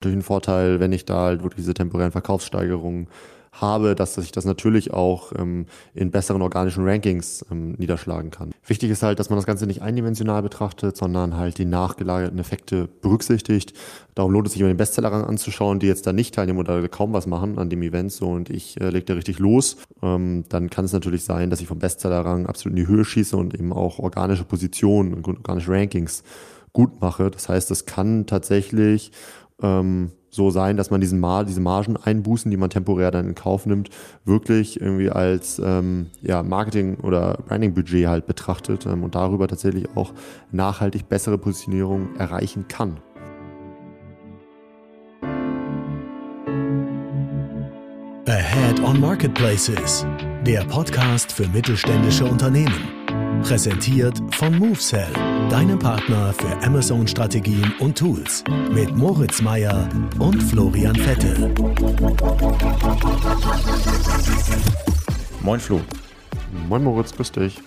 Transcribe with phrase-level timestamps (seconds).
[0.00, 3.08] Durch den Vorteil, wenn ich da halt wirklich diese temporären Verkaufssteigerungen
[3.52, 8.52] habe, dass sich das natürlich auch ähm, in besseren organischen Rankings ähm, niederschlagen kann.
[8.66, 12.88] Wichtig ist halt, dass man das Ganze nicht eindimensional betrachtet, sondern halt die nachgelagerten Effekte
[13.02, 13.74] berücksichtigt.
[14.14, 17.12] Darum lohnt es sich immer den Bestsellerrang anzuschauen, die jetzt da nicht teilnehmen oder kaum
[17.12, 19.76] was machen an dem Event so und ich äh, lege da richtig los.
[20.02, 23.36] Ähm, dann kann es natürlich sein, dass ich vom Bestsellerrang absolut in die Höhe schieße
[23.36, 26.22] und eben auch organische Positionen und organische Rankings
[26.72, 27.30] gut mache.
[27.30, 29.10] Das heißt, das kann tatsächlich
[29.62, 33.34] ähm, so sein, dass man diesen Mar diese Margen einbußen, die man temporär dann in
[33.34, 33.90] Kauf nimmt,
[34.24, 40.12] wirklich irgendwie als ähm, ja, Marketing- oder Branding-Budget halt betrachtet ähm, und darüber tatsächlich auch
[40.52, 43.00] nachhaltig bessere Positionierung erreichen kann.
[48.26, 50.06] Ahead on Marketplaces,
[50.46, 52.99] der Podcast für mittelständische Unternehmen.
[53.42, 55.12] Präsentiert von MoveSell,
[55.50, 58.44] deinem Partner für Amazon-Strategien und Tools.
[58.72, 61.52] Mit Moritz Meyer und Florian Vettel.
[65.42, 65.80] Moin Flo.
[66.68, 67.60] Moin Moritz, grüß dich.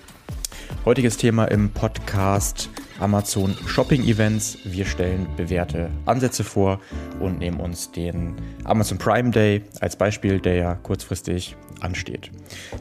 [0.86, 4.58] Heutiges Thema im Podcast Amazon Shopping Events.
[4.64, 6.80] Wir stellen bewährte Ansätze vor
[7.20, 12.32] und nehmen uns den Amazon Prime Day als Beispiel, der ja kurzfristig ansteht.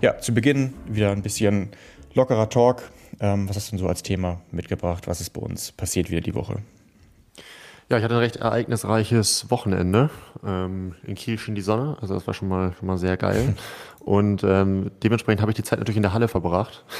[0.00, 1.70] Ja, zu Beginn wieder ein bisschen
[2.14, 2.82] lockerer Talk.
[3.20, 5.06] Ähm, was hast du denn so als Thema mitgebracht?
[5.06, 6.62] Was ist bei uns passiert wieder die Woche?
[7.88, 10.08] Ja, ich hatte ein recht ereignisreiches Wochenende.
[10.44, 13.54] Ähm, in Kiel schien die Sonne, also das war schon mal, schon mal sehr geil.
[14.00, 16.84] Und ähm, dementsprechend habe ich die Zeit natürlich in der Halle verbracht.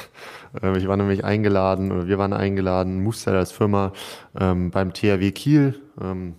[0.62, 3.94] Ähm, ich war nämlich eingeladen, oder wir waren eingeladen, Moveseller als Firma
[4.38, 6.34] ähm, beim THW Kiel, ähm,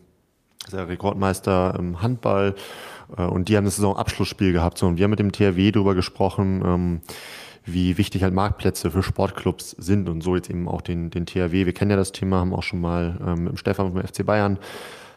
[0.72, 2.54] der Rekordmeister im Handball.
[3.18, 4.78] Äh, und die haben das Saisonabschlussspiel gehabt.
[4.78, 7.02] So, und wir haben mit dem THW darüber gesprochen, ähm,
[7.66, 11.66] wie wichtig halt Marktplätze für Sportclubs sind und so jetzt eben auch den, den THW.
[11.66, 14.60] Wir kennen ja das Thema, haben auch schon mal ähm, im Stefan vom FC Bayern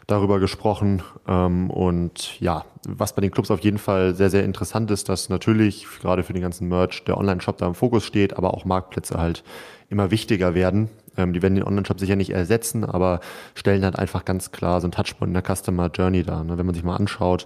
[0.07, 1.03] darüber gesprochen.
[1.27, 5.29] Ähm, und ja, was bei den Clubs auf jeden Fall sehr, sehr interessant ist, dass
[5.29, 9.17] natürlich gerade für den ganzen Merch der Online-Shop da im Fokus steht, aber auch Marktplätze
[9.17, 9.43] halt
[9.89, 10.89] immer wichtiger werden.
[11.17, 13.19] Ähm, die werden den Online-Shop sicher nicht ersetzen, aber
[13.53, 16.43] stellen halt einfach ganz klar so ein Touchpoint in der Customer Journey dar.
[16.45, 16.57] Ne?
[16.57, 17.45] Wenn man sich mal anschaut,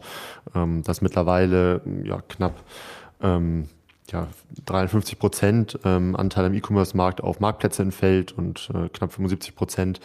[0.54, 2.64] ähm, dass mittlerweile ja knapp
[3.22, 3.68] ähm,
[4.12, 4.28] ja,
[4.66, 10.00] 53 Prozent ähm, Anteil am E-Commerce-Markt auf Marktplätze entfällt und äh, knapp 75 Prozent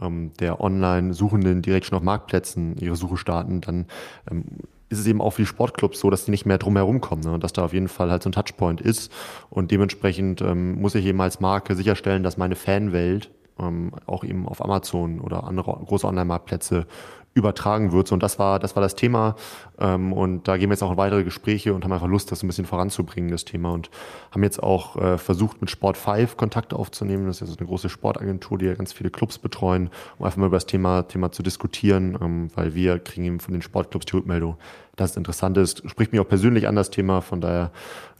[0.00, 3.86] ähm, der Online-Suchenden direkt schon auf Marktplätzen ihre Suche starten, dann
[4.30, 4.44] ähm,
[4.88, 7.32] ist es eben auch für die Sportclubs so, dass die nicht mehr drumherum kommen ne?
[7.32, 9.10] und dass da auf jeden Fall halt so ein Touchpoint ist.
[9.48, 14.46] Und dementsprechend ähm, muss ich eben als Marke sicherstellen, dass meine Fanwelt ähm, auch eben
[14.46, 16.86] auf Amazon oder andere große Online-Marktplätze
[17.34, 18.12] übertragen wird.
[18.12, 19.36] Und das war, das war das Thema.
[19.78, 22.42] Ähm, und da gehen wir jetzt auch in weitere Gespräche und haben einfach Lust, das
[22.42, 23.70] ein bisschen voranzubringen, das Thema.
[23.70, 23.90] Und
[24.30, 27.26] haben jetzt auch äh, versucht, mit Sport 5 Kontakt aufzunehmen.
[27.26, 30.46] Das ist jetzt eine große Sportagentur, die ja ganz viele Clubs betreuen, um einfach mal
[30.46, 34.16] über das Thema, Thema zu diskutieren, ähm, weil wir kriegen eben von den Sportclubs die
[34.16, 34.56] Rückmeldung,
[35.02, 35.88] dass es interessant ist.
[35.88, 37.20] Spricht mich auch persönlich an das Thema.
[37.20, 37.70] Von daher,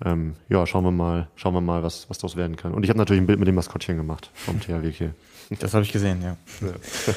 [0.04, 2.75] ähm, ja, schauen wir mal, schauen wir mal, was, was daraus werden kann.
[2.75, 5.15] Und ich habe natürlich ein Bild mit dem Maskottchen gemacht vom THW hier.
[5.60, 6.37] Das habe ich gesehen, ja.
[6.60, 6.75] ja.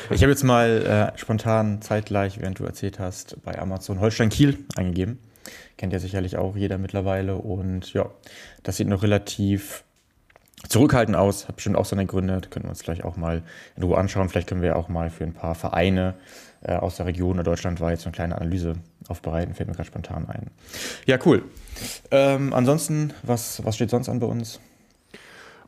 [0.09, 4.57] Ich habe jetzt mal äh, spontan zeitgleich, während du erzählt hast, bei Amazon Holstein Kiel
[4.75, 5.19] eingegeben.
[5.77, 7.35] Kennt ja sicherlich auch jeder mittlerweile.
[7.35, 8.09] Und ja,
[8.63, 9.83] das sieht noch relativ
[10.67, 11.47] zurückhaltend aus.
[11.47, 12.41] Hat bestimmt auch seine Gründe.
[12.41, 13.43] Da können wir uns gleich auch mal
[13.75, 14.29] in Ruhe anschauen.
[14.29, 16.15] Vielleicht können wir auch mal für ein paar Vereine
[16.67, 18.73] äh, aus der Region oder deutschlandweit so eine kleine Analyse
[19.07, 19.53] aufbereiten.
[19.53, 20.49] Fällt mir gerade spontan ein.
[21.05, 21.43] Ja, cool.
[22.11, 24.59] Ähm, ansonsten, was, was steht sonst an bei uns?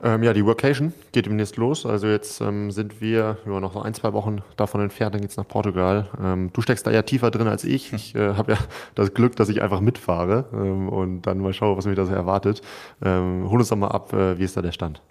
[0.03, 1.85] Ähm, ja, die Workation geht demnächst los.
[1.85, 5.37] Also jetzt ähm, sind wir ja, noch so ein, zwei Wochen davon entfernt, dann geht's
[5.37, 6.07] nach Portugal.
[6.21, 7.93] Ähm, du steckst da ja tiefer drin als ich.
[7.93, 8.57] Ich äh, habe ja
[8.95, 12.13] das Glück, dass ich einfach mitfahre ähm, und dann mal schaue, was mich da so
[12.13, 12.61] erwartet.
[13.03, 15.01] Ähm, hol uns doch mal ab, äh, wie ist da der Stand?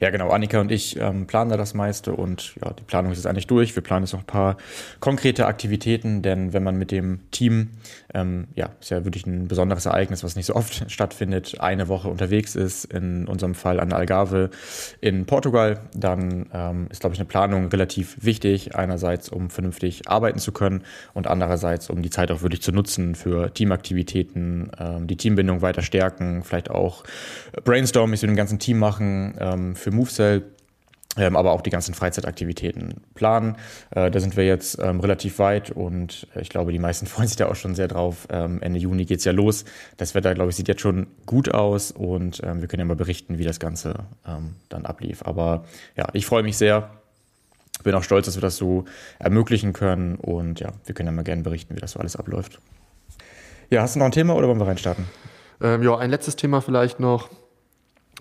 [0.00, 0.30] Ja, genau.
[0.30, 3.46] Annika und ich ähm, planen da das meiste und ja, die Planung ist jetzt eigentlich
[3.46, 3.74] durch.
[3.74, 4.56] Wir planen jetzt noch ein paar
[5.00, 7.70] konkrete Aktivitäten, denn wenn man mit dem Team,
[8.12, 12.08] ähm, ja, ist ja wirklich ein besonderes Ereignis, was nicht so oft stattfindet, eine Woche
[12.08, 14.50] unterwegs ist, in unserem Fall an Algarve
[15.00, 18.74] in Portugal, dann ähm, ist, glaube ich, eine Planung relativ wichtig.
[18.74, 20.82] Einerseits, um vernünftig arbeiten zu können
[21.12, 25.82] und andererseits, um die Zeit auch wirklich zu nutzen für Teamaktivitäten, ähm, die Teambindung weiter
[25.82, 27.04] stärken, vielleicht auch
[27.64, 30.42] Brainstorming mit dem ganzen Team machen, ähm, für MoveCell,
[31.16, 33.56] ähm, aber auch die ganzen Freizeitaktivitäten planen.
[33.90, 37.36] Äh, da sind wir jetzt ähm, relativ weit und ich glaube, die meisten freuen sich
[37.36, 38.26] da auch schon sehr drauf.
[38.30, 39.64] Ähm, Ende Juni geht es ja los.
[39.96, 42.96] Das Wetter, glaube ich, sieht jetzt schon gut aus und ähm, wir können ja mal
[42.96, 45.22] berichten, wie das Ganze ähm, dann ablief.
[45.24, 45.64] Aber
[45.96, 46.90] ja, ich freue mich sehr.
[47.82, 48.84] Bin auch stolz, dass wir das so
[49.18, 52.60] ermöglichen können und ja, wir können ja mal gerne berichten, wie das so alles abläuft.
[53.68, 55.04] Ja, hast du noch ein Thema oder wollen wir reinstarten?
[55.60, 57.28] Ähm, ja, ein letztes Thema vielleicht noch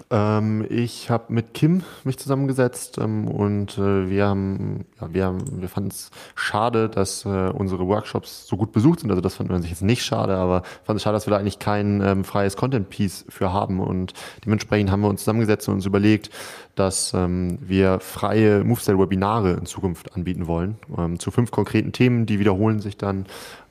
[0.09, 5.61] Ähm, ich habe mit Kim mich zusammengesetzt ähm, und äh, wir haben, ja, wir, haben,
[5.61, 9.09] wir fanden es schade, dass äh, unsere Workshops so gut besucht sind.
[9.09, 11.37] Also das fand man sich jetzt nicht schade, aber fand es schade, dass wir da
[11.37, 13.79] eigentlich kein ähm, freies Content-Piece für haben.
[13.79, 14.13] Und
[14.45, 16.29] dementsprechend haben wir uns zusammengesetzt und uns überlegt,
[16.75, 22.25] dass ähm, wir freie Movestyle-Webinare in Zukunft anbieten wollen ähm, zu fünf konkreten Themen.
[22.25, 23.25] Die wiederholen sich dann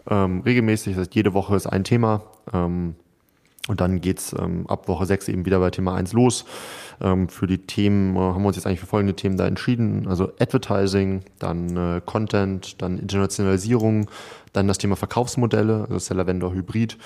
[0.08, 0.94] ähm, regelmäßig.
[0.94, 2.22] Das heißt, jede Woche ist ein Thema.
[3.68, 6.44] Und dann geht's ähm, ab Woche 6 eben wieder bei Thema 1 los.
[7.00, 10.08] Ähm, für die Themen äh, haben wir uns jetzt eigentlich für folgende Themen da entschieden.
[10.08, 14.10] Also Advertising, dann äh, Content, dann Internationalisierung,
[14.52, 16.98] dann das Thema Verkaufsmodelle, also Seller-Vendor-Hybrid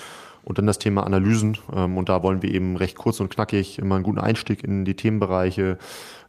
[0.43, 1.57] und dann das Thema Analysen.
[1.75, 4.83] Ähm, und da wollen wir eben recht kurz und knackig immer einen guten Einstieg in
[4.83, 5.77] die Themenbereiche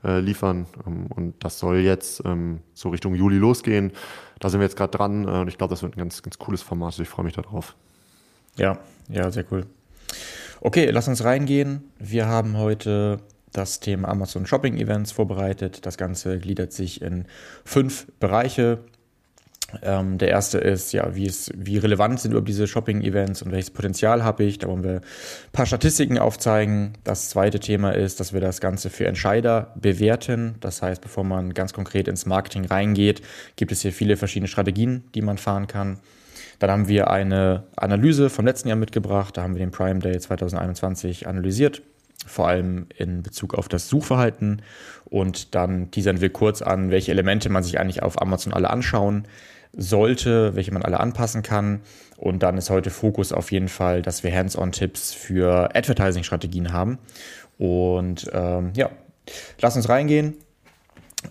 [0.04, 0.66] äh, liefern.
[0.86, 3.92] Ähm, und das soll jetzt ähm, so Richtung Juli losgehen.
[4.40, 6.38] Da sind wir jetzt gerade dran äh, und ich glaube, das wird ein ganz, ganz
[6.38, 6.88] cooles Format.
[6.88, 7.76] Also ich freue mich darauf.
[8.56, 8.78] Ja,
[9.08, 9.64] ja, sehr cool.
[10.60, 11.90] Okay, lass uns reingehen.
[11.98, 13.20] Wir haben heute
[13.52, 15.86] das Thema Amazon Shopping Events vorbereitet.
[15.86, 17.26] Das Ganze gliedert sich in
[17.64, 18.80] fünf Bereiche.
[19.82, 23.70] Ähm, der erste ist, ja, wie, ist, wie relevant sind überhaupt diese Shopping-Events und welches
[23.70, 24.58] Potenzial habe ich?
[24.58, 25.02] Da wollen wir ein
[25.52, 26.94] paar Statistiken aufzeigen.
[27.04, 30.54] Das zweite Thema ist, dass wir das Ganze für Entscheider bewerten.
[30.60, 33.20] Das heißt, bevor man ganz konkret ins Marketing reingeht,
[33.56, 35.98] gibt es hier viele verschiedene Strategien, die man fahren kann.
[36.58, 39.36] Dann haben wir eine Analyse vom letzten Jahr mitgebracht.
[39.36, 41.82] Da haben wir den Prime Day 2021 analysiert,
[42.26, 44.62] vor allem in Bezug auf das Suchverhalten.
[45.04, 49.26] Und dann teasern wir kurz an, welche Elemente man sich eigentlich auf Amazon alle anschauen
[49.72, 51.80] sollte, welche man alle anpassen kann.
[52.16, 56.98] Und dann ist heute Fokus auf jeden Fall, dass wir Hands-on-Tipps für Advertising-Strategien haben.
[57.58, 58.90] Und ähm, ja,
[59.60, 60.34] lass uns reingehen.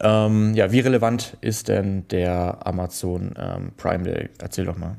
[0.02, 4.30] Ähm, ja, wie relevant ist denn der Amazon ähm, Prime Day?
[4.40, 4.98] Erzähl doch mal.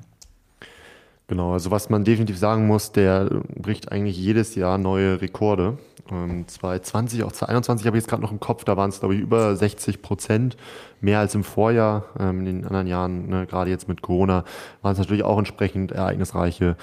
[1.29, 5.77] Genau, also was man definitiv sagen muss, der bricht eigentlich jedes Jahr neue Rekorde.
[6.11, 9.15] Ähm, 2020, auch 2021 habe ich jetzt gerade noch im Kopf, da waren es glaube
[9.15, 10.57] ich über 60 Prozent,
[11.03, 12.07] mehr als im Vorjahr.
[12.19, 14.45] Ähm, in den anderen Jahren, ne, gerade jetzt mit Corona,
[14.81, 16.79] waren es natürlich auch entsprechend ereignisreiche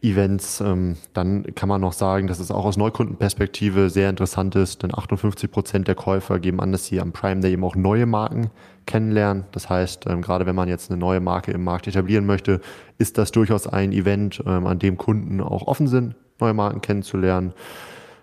[0.00, 0.60] Events.
[0.60, 4.94] Ähm, dann kann man noch sagen, dass es auch aus Neukundenperspektive sehr interessant ist, denn
[4.94, 8.50] 58 Prozent der Käufer geben an, dass sie am Prime Day eben auch neue Marken
[8.86, 9.44] kennenlernen.
[9.52, 12.60] Das heißt, ähm, gerade wenn man jetzt eine neue Marke im Markt etablieren möchte,
[12.98, 17.52] ist das durchaus ein Event, ähm, an dem Kunden auch offen sind, neue Marken kennenzulernen.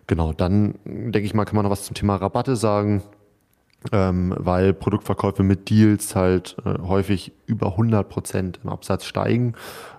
[0.07, 3.04] Genau, dann denke ich mal, kann man noch was zum Thema Rabatte sagen
[3.92, 9.54] ähm, weil Produktverkäufe mit Deals halt äh, häufig über 100 Prozent im Absatz steigen.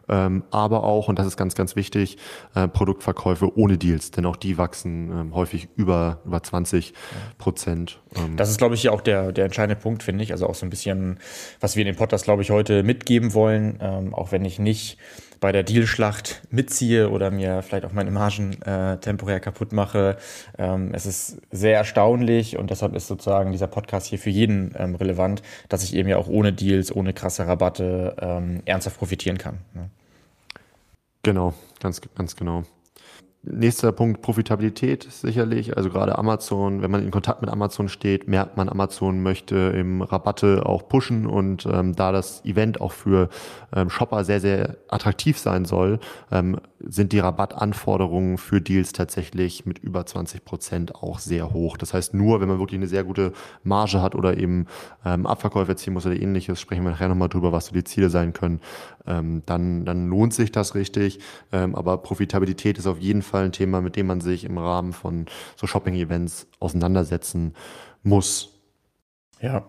[0.08, 2.18] Ähm, aber auch, und das ist ganz, ganz wichtig,
[2.54, 6.94] äh, Produktverkäufe ohne Deals, denn auch die wachsen ähm, häufig über, über 20
[7.38, 8.00] Prozent.
[8.14, 8.36] Ähm.
[8.36, 10.32] Das ist, glaube ich, hier auch der, der entscheidende Punkt, finde ich.
[10.32, 11.18] Also auch so ein bisschen,
[11.60, 14.98] was wir in dem Podcast, glaube ich, heute mitgeben wollen, ähm, auch wenn ich nicht
[15.40, 20.16] bei der Dealschlacht mitziehe oder mir vielleicht auch meine Margen äh, temporär kaputt mache.
[20.58, 24.94] Ähm, es ist sehr erstaunlich und deshalb ist sozusagen dieser Podcast hier für jeden ähm,
[24.94, 29.58] relevant, dass ich eben ja auch ohne Deals, ohne krasse Rabatte ähm, ernsthaft profitieren kann.
[29.74, 29.90] Ne?
[31.26, 32.62] Genau, ganz, ganz genau.
[33.42, 35.76] Nächster Punkt, Profitabilität sicherlich.
[35.76, 40.02] Also gerade Amazon, wenn man in Kontakt mit Amazon steht, merkt man, Amazon möchte im
[40.02, 43.28] Rabatte auch pushen und ähm, da das Event auch für
[43.74, 45.98] ähm, Shopper sehr, sehr attraktiv sein soll,
[46.30, 51.76] ähm, sind die Rabattanforderungen für Deals tatsächlich mit über 20 Prozent auch sehr hoch.
[51.76, 53.32] Das heißt, nur wenn man wirklich eine sehr gute
[53.62, 54.66] Marge hat oder eben
[55.04, 58.10] ähm, Abverkäufe erzielen muss oder ähnliches, sprechen wir nachher nochmal drüber, was so die Ziele
[58.10, 58.60] sein können,
[59.06, 61.20] ähm, dann, dann lohnt sich das richtig.
[61.52, 64.92] Ähm, aber Profitabilität ist auf jeden Fall ein Thema, mit dem man sich im Rahmen
[64.92, 67.54] von so Shopping-Events auseinandersetzen
[68.02, 68.55] muss.
[69.40, 69.68] Ja,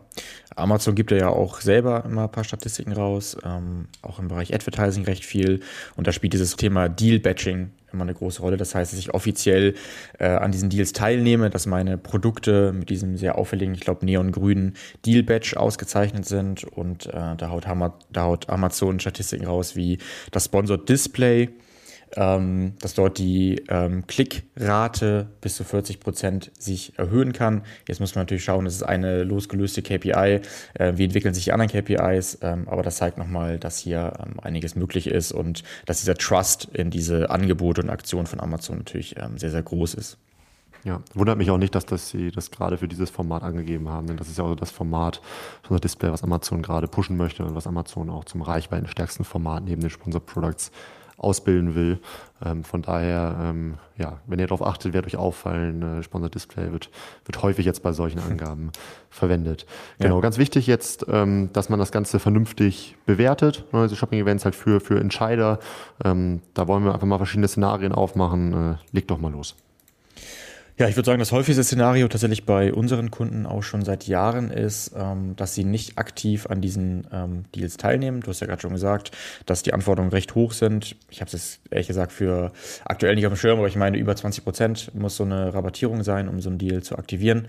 [0.55, 5.03] Amazon gibt ja auch selber immer ein paar Statistiken raus, ähm, auch im Bereich Advertising
[5.03, 5.59] recht viel.
[5.97, 8.55] Und da spielt dieses Thema Deal-Batching immer eine große Rolle.
[8.55, 9.75] Das heißt, dass ich offiziell
[10.19, 14.75] äh, an diesen Deals teilnehme, dass meine Produkte mit diesem sehr auffälligen, ich glaube, neongrünen
[15.05, 16.63] Deal-Badge ausgezeichnet sind.
[16.63, 19.97] Und äh, da, haut da haut Amazon Statistiken raus wie
[20.31, 21.49] das Sponsored Display
[22.15, 27.63] ähm, dass dort die ähm, Klickrate bis zu 40 Prozent sich erhöhen kann.
[27.87, 30.41] Jetzt muss man natürlich schauen, das ist eine losgelöste KPI.
[30.73, 32.39] Äh, wie entwickeln sich die anderen KPIs?
[32.41, 36.65] Ähm, aber das zeigt nochmal, dass hier ähm, einiges möglich ist und dass dieser Trust
[36.73, 40.17] in diese Angebote und Aktionen von Amazon natürlich ähm, sehr, sehr groß ist.
[40.83, 44.07] Ja, wundert mich auch nicht, dass das sie das gerade für dieses Format angegeben haben,
[44.07, 45.21] denn das ist ja auch das Format,
[45.67, 49.81] unser Display, was Amazon gerade pushen möchte und was Amazon auch zum reichweitenstärksten Format neben
[49.81, 50.71] den Sponsor Products
[51.17, 51.99] ausbilden will.
[52.45, 56.71] Ähm, von daher, ähm, ja, wenn ihr darauf achtet, wird euch auffallen, äh, Sponsor Display
[56.71, 56.91] wird,
[57.25, 58.71] wird häufig jetzt bei solchen Angaben
[59.09, 59.65] verwendet.
[59.99, 60.21] Genau, ja.
[60.21, 63.65] ganz wichtig jetzt, ähm, dass man das Ganze vernünftig bewertet.
[63.73, 65.59] Ne, diese Shopping-Events halt für, für Entscheider.
[66.05, 68.73] Ähm, da wollen wir einfach mal verschiedene Szenarien aufmachen.
[68.73, 69.55] Äh, legt doch mal los.
[70.79, 74.51] Ja, ich würde sagen, das häufigste Szenario tatsächlich bei unseren Kunden auch schon seit Jahren
[74.51, 78.21] ist, ähm, dass sie nicht aktiv an diesen ähm, Deals teilnehmen.
[78.21, 79.09] Du hast ja gerade schon gesagt,
[79.47, 80.95] dass die Anforderungen recht hoch sind.
[81.09, 82.51] Ich habe es jetzt ehrlich gesagt für
[82.85, 86.03] aktuell nicht auf dem Schirm, aber ich meine, über 20 Prozent muss so eine Rabattierung
[86.03, 87.47] sein, um so einen Deal zu aktivieren.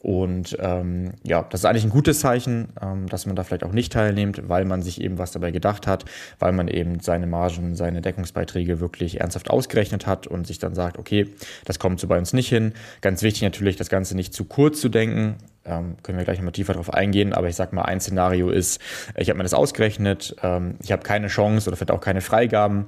[0.00, 3.72] Und ähm, ja, das ist eigentlich ein gutes Zeichen, ähm, dass man da vielleicht auch
[3.72, 6.04] nicht teilnimmt, weil man sich eben was dabei gedacht hat,
[6.38, 10.98] weil man eben seine Margen, seine Deckungsbeiträge wirklich ernsthaft ausgerechnet hat und sich dann sagt,
[10.98, 11.28] okay,
[11.64, 12.74] das kommt so bei uns nicht hin.
[13.00, 15.36] Ganz wichtig natürlich, das Ganze nicht zu kurz zu denken.
[15.64, 18.80] Ähm, können wir gleich nochmal tiefer darauf eingehen, aber ich sag mal, ein Szenario ist,
[19.16, 22.86] ich habe mir das ausgerechnet, ähm, ich habe keine Chance oder vielleicht auch keine Freigaben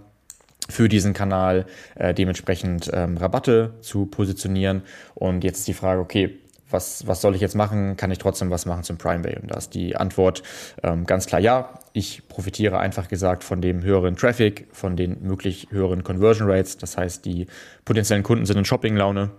[0.68, 4.82] für diesen Kanal äh, dementsprechend ähm, Rabatte zu positionieren.
[5.14, 6.38] Und jetzt ist die Frage, okay,
[6.70, 7.96] was, was soll ich jetzt machen?
[7.96, 9.38] Kann ich trotzdem was machen zum Prime Day?
[9.40, 10.42] Und da ist die Antwort
[10.82, 11.78] ähm, ganz klar ja.
[11.92, 16.76] Ich profitiere einfach gesagt von dem höheren Traffic, von den möglich höheren Conversion Rates.
[16.76, 17.46] Das heißt, die
[17.84, 19.30] potenziellen Kunden sind in Shopping-Laune.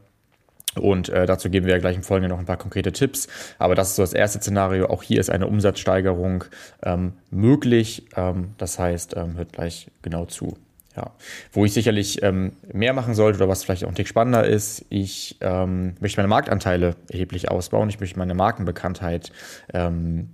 [0.80, 3.28] Und äh, dazu geben wir ja gleich im Folgenden noch ein paar konkrete Tipps.
[3.60, 4.88] Aber das ist so das erste Szenario.
[4.88, 6.46] Auch hier ist eine Umsatzsteigerung
[6.84, 8.08] ähm, möglich.
[8.16, 10.58] Ähm, das heißt, ähm, hört gleich genau zu.
[10.95, 11.12] Ja,
[11.53, 14.86] wo ich sicherlich ähm, mehr machen sollte oder was vielleicht auch ein Tick spannender ist,
[14.89, 19.31] ich ähm, möchte meine Marktanteile erheblich ausbauen, ich möchte meine Markenbekanntheit
[19.74, 20.31] ähm,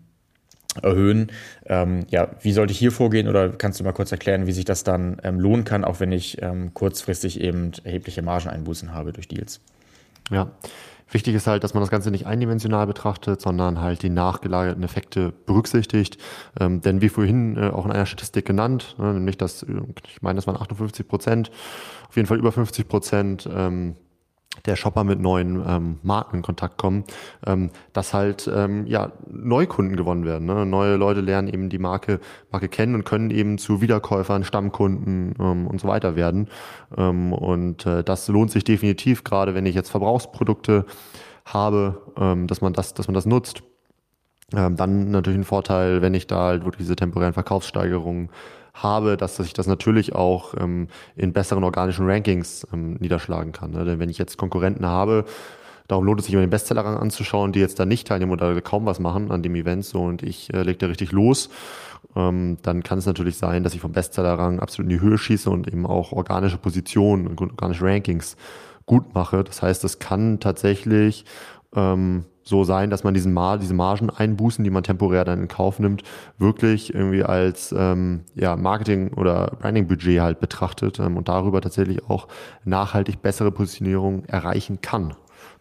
[0.82, 1.32] erhöhen.
[1.66, 4.66] Ähm, ja, wie sollte ich hier vorgehen oder kannst du mal kurz erklären, wie sich
[4.66, 9.28] das dann ähm, lohnen kann, auch wenn ich ähm, kurzfristig eben erhebliche Margeneinbußen habe durch
[9.28, 9.62] Deals?
[10.32, 10.52] Ja,
[11.10, 15.34] Wichtig ist halt, dass man das Ganze nicht eindimensional betrachtet, sondern halt die nachgelagerten Effekte
[15.46, 16.18] berücksichtigt.
[16.60, 19.68] Ähm, denn wie vorhin äh, auch in einer Statistik genannt, ne, nämlich dass, äh,
[20.08, 21.52] ich meine, das waren 58 Prozent,
[22.10, 23.96] auf jeden Fall über 50 Prozent ähm,
[24.66, 27.04] der Shopper mit neuen ähm, Marken in Kontakt kommen,
[27.46, 30.46] ähm, dass halt ähm, ja Neukunden gewonnen werden.
[30.46, 30.66] Ne?
[30.66, 32.20] Neue Leute lernen eben die Marke
[32.52, 36.48] Marke kennen und können eben zu Wiederkäufern, Stammkunden ähm, und so weiter werden.
[36.98, 40.86] Ähm, und äh, das lohnt sich definitiv, gerade wenn ich jetzt Verbrauchsprodukte
[41.46, 43.64] habe, ähm, dass man das, dass man das nutzt.
[44.56, 48.30] Ähm, dann natürlich ein Vorteil, wenn ich da halt wirklich diese temporären Verkaufssteigerungen
[48.84, 53.72] habe, dass sich das natürlich auch ähm, in besseren organischen Rankings ähm, niederschlagen kann.
[53.72, 53.86] Ne?
[53.86, 55.26] Denn wenn ich jetzt Konkurrenten habe,
[55.88, 58.86] darum lohnt es sich immer den Bestsellerrang anzuschauen, die jetzt da nicht teilnehmen oder kaum
[58.86, 61.50] was machen an dem Event so und ich äh, lege da richtig los,
[62.16, 65.50] ähm, dann kann es natürlich sein, dass ich vom Bestsellerrang absolut in die Höhe schieße
[65.50, 68.36] und eben auch organische Positionen und organische Rankings
[68.86, 69.44] gut mache.
[69.44, 71.26] Das heißt, es kann tatsächlich
[71.78, 75.48] ähm, so sein, dass man diesen Mar diese Margen einbußen, die man temporär dann in
[75.48, 76.04] Kauf nimmt,
[76.38, 82.28] wirklich irgendwie als ähm, ja, Marketing- oder Branding-Budget halt betrachtet ähm, und darüber tatsächlich auch
[82.64, 85.14] nachhaltig bessere Positionierung erreichen kann.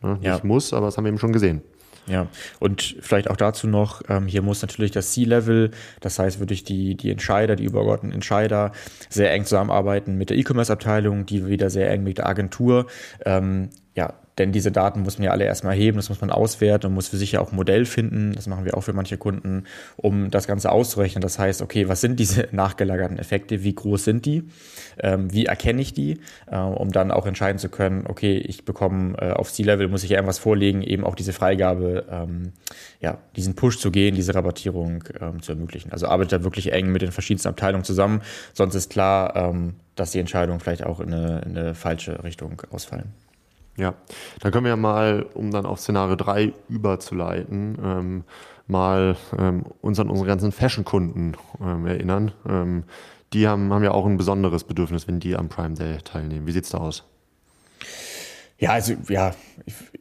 [0.03, 0.19] Ne?
[0.21, 0.35] Ja.
[0.35, 1.63] Nicht muss, aber das haben wir eben schon gesehen.
[2.09, 2.29] Ja,
[2.61, 6.97] und vielleicht auch dazu noch, ähm, hier muss natürlich das C-Level, das heißt wirklich die,
[6.97, 8.71] die Entscheider, die übergeordneten Entscheider,
[9.09, 12.87] sehr eng zusammenarbeiten mit der E-Commerce-Abteilung, die wieder sehr eng mit der Agentur.
[13.25, 13.71] Ähm,
[14.39, 17.09] denn diese Daten muss man ja alle erstmal heben, das muss man auswerten und muss
[17.09, 18.33] für sich ja auch ein Modell finden.
[18.33, 19.65] Das machen wir auch für manche Kunden,
[19.97, 21.23] um das Ganze auszurechnen.
[21.23, 23.63] Das heißt, okay, was sind diese nachgelagerten Effekte?
[23.63, 24.45] Wie groß sind die?
[24.99, 26.21] Ähm, wie erkenne ich die?
[26.51, 30.11] Äh, um dann auch entscheiden zu können, okay, ich bekomme äh, auf C-Level, muss ich
[30.11, 32.53] irgendwas vorlegen, eben auch diese Freigabe, ähm,
[33.01, 35.93] ja, diesen Push zu gehen, diese Rabattierung ähm, zu ermöglichen.
[35.93, 38.21] Also arbeitet da wirklich eng mit den verschiedensten Abteilungen zusammen.
[38.53, 42.61] Sonst ist klar, ähm, dass die Entscheidungen vielleicht auch in eine, in eine falsche Richtung
[42.71, 43.15] ausfallen.
[43.77, 43.95] Ja,
[44.41, 48.25] dann können wir ja mal, um dann auf Szenario 3 überzuleiten, ähm,
[48.67, 52.33] mal ähm, uns an unsere ganzen Fashion-Kunden ähm, erinnern.
[52.49, 52.85] Ähm,
[53.33, 56.47] die haben, haben ja auch ein besonderes Bedürfnis, wenn die am Prime Day teilnehmen.
[56.47, 57.05] Wie sieht's da aus?
[58.59, 59.33] Ja, also ja,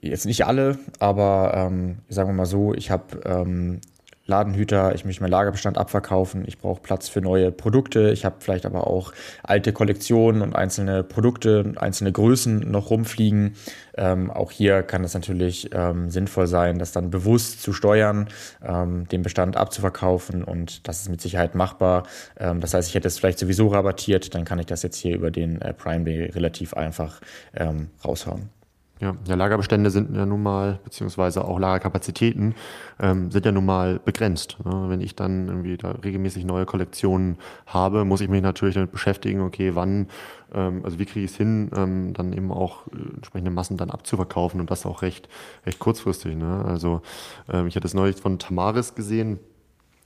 [0.02, 3.82] jetzt nicht alle, aber ähm, sagen wir mal so, ich habe ähm,
[4.28, 8.66] Ladenhüter, ich möchte meinen Lagerbestand abverkaufen, ich brauche Platz für neue Produkte, ich habe vielleicht
[8.66, 9.14] aber auch
[9.44, 13.56] alte Kollektionen und einzelne Produkte und einzelne Größen noch rumfliegen.
[13.96, 18.28] Ähm, auch hier kann es natürlich ähm, sinnvoll sein, das dann bewusst zu steuern,
[18.64, 22.08] ähm, den Bestand abzuverkaufen und das ist mit Sicherheit machbar.
[22.40, 25.16] Ähm, das heißt, ich hätte es vielleicht sowieso rabattiert, dann kann ich das jetzt hier
[25.16, 27.22] über den äh, Prime Day relativ einfach
[27.56, 28.50] ähm, raushauen.
[29.02, 32.56] Ja, ja, Lagerbestände sind ja nun mal, beziehungsweise auch Lagerkapazitäten
[32.98, 34.58] ähm, sind ja nun mal begrenzt.
[34.64, 34.86] Ne?
[34.88, 39.42] Wenn ich dann irgendwie da regelmäßig neue Kollektionen habe, muss ich mich natürlich damit beschäftigen,
[39.42, 40.08] okay, wann,
[40.54, 43.92] ähm, also wie kriege ich es hin, ähm, dann eben auch äh, entsprechende Massen dann
[43.92, 45.28] abzuverkaufen und das auch recht,
[45.66, 46.38] recht kurzfristig.
[46.38, 46.64] Ne?
[46.66, 47.02] Also
[47.52, 49.40] ähm, ich hatte es neulich von Tamaris gesehen,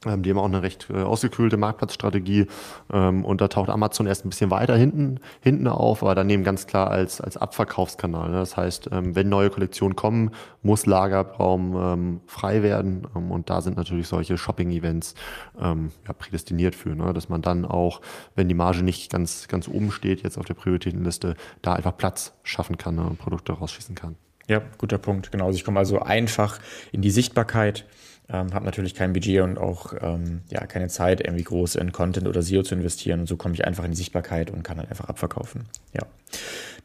[0.05, 2.47] ähm, die haben auch eine recht äh, ausgekühlte Marktplatzstrategie
[2.91, 6.67] ähm, und da taucht Amazon erst ein bisschen weiter hinten, hinten auf, aber daneben ganz
[6.67, 8.29] klar als, als Abverkaufskanal.
[8.29, 8.37] Ne?
[8.37, 13.61] Das heißt, ähm, wenn neue Kollektionen kommen, muss Lagerraum ähm, frei werden ähm, und da
[13.61, 15.15] sind natürlich solche Shopping-Events
[15.59, 17.11] ähm, ja, prädestiniert für, ne?
[17.13, 18.01] dass man dann auch,
[18.35, 22.33] wenn die Marge nicht ganz, ganz oben steht, jetzt auf der Prioritätenliste, da einfach Platz
[22.43, 23.03] schaffen kann ne?
[23.03, 24.15] und Produkte rausschießen kann.
[24.47, 25.31] Ja, guter Punkt.
[25.31, 25.45] Genau.
[25.45, 26.59] Also ich komme also einfach
[26.91, 27.85] in die Sichtbarkeit,
[28.31, 32.27] ähm, habe natürlich kein Budget und auch ähm, ja, keine Zeit, irgendwie groß in Content
[32.27, 33.21] oder SEO zu investieren.
[33.21, 35.65] Und so komme ich einfach in die Sichtbarkeit und kann dann einfach abverkaufen.
[35.93, 36.03] Ja.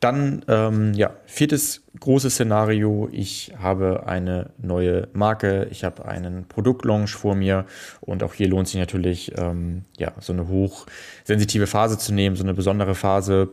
[0.00, 3.08] Dann, ähm, ja, viertes großes Szenario.
[3.12, 7.66] Ich habe eine neue Marke, ich habe einen Produktlaunch vor mir
[8.00, 12.42] und auch hier lohnt sich natürlich, ähm, ja, so eine hochsensitive Phase zu nehmen, so
[12.42, 13.50] eine besondere Phase,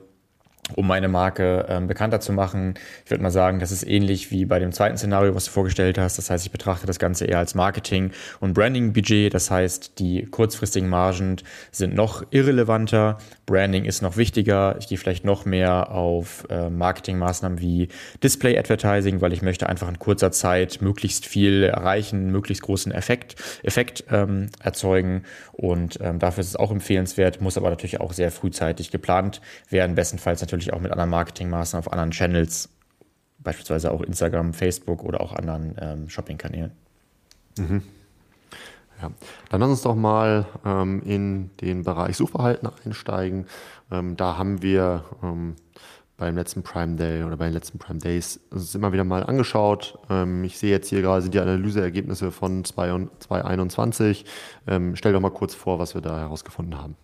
[0.75, 2.75] um meine Marke ähm, bekannter zu machen.
[3.05, 5.97] Ich würde mal sagen, das ist ähnlich wie bei dem zweiten Szenario, was du vorgestellt
[5.97, 6.17] hast.
[6.17, 9.33] Das heißt, ich betrachte das Ganze eher als Marketing- und Branding-Budget.
[9.33, 11.37] Das heißt, die kurzfristigen Margen
[11.71, 13.17] sind noch irrelevanter.
[13.45, 14.75] Branding ist noch wichtiger.
[14.79, 17.89] Ich gehe vielleicht noch mehr auf äh, Marketingmaßnahmen wie
[18.23, 24.05] Display-Advertising, weil ich möchte einfach in kurzer Zeit möglichst viel erreichen, möglichst großen Effekt, Effekt
[24.09, 25.23] ähm, erzeugen.
[25.51, 29.95] Und ähm, dafür ist es auch empfehlenswert, muss aber natürlich auch sehr frühzeitig geplant werden,
[29.95, 32.69] bestenfalls natürlich natürlich auch mit anderen Marketingmaßnahmen auf anderen Channels,
[33.39, 36.71] beispielsweise auch Instagram, Facebook oder auch anderen ähm, Shopping-Kanälen.
[37.57, 37.83] Mhm.
[39.01, 39.11] Ja.
[39.49, 43.47] Dann lass uns doch mal ähm, in den Bereich Suchverhalten einsteigen.
[43.91, 45.55] Ähm, da haben wir ähm,
[46.17, 49.97] beim letzten Prime Day oder bei den letzten Prime Days uns immer wieder mal angeschaut.
[50.07, 54.25] Ähm, ich sehe jetzt hier gerade die Analyseergebnisse von 2021.
[54.67, 56.95] Ähm, stell doch mal kurz vor, was wir da herausgefunden haben.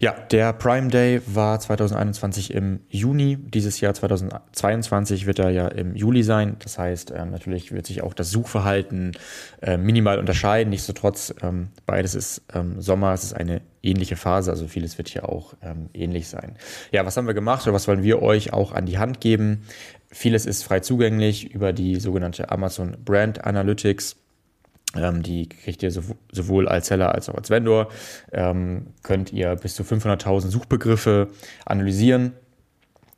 [0.00, 3.36] Ja, der Prime Day war 2021 im Juni.
[3.36, 6.56] Dieses Jahr 2022 wird er ja im Juli sein.
[6.60, 9.12] Das heißt, ähm, natürlich wird sich auch das Suchverhalten
[9.60, 10.70] äh, minimal unterscheiden.
[10.70, 15.28] Nichtsdestotrotz, ähm, beides ist ähm, Sommer, es ist eine ähnliche Phase, also vieles wird hier
[15.28, 16.56] auch ähm, ähnlich sein.
[16.92, 19.64] Ja, was haben wir gemacht oder was wollen wir euch auch an die Hand geben?
[20.10, 24.16] Vieles ist frei zugänglich über die sogenannte Amazon Brand Analytics.
[24.96, 27.88] Ähm, die kriegt ihr sowohl als Seller als auch als Vendor.
[28.32, 31.28] Ähm, könnt ihr bis zu 500.000 Suchbegriffe
[31.66, 32.32] analysieren